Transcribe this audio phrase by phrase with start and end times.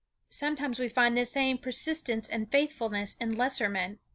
[0.31, 3.99] Sometimes we find the same persistence and faithfulness in lesser men.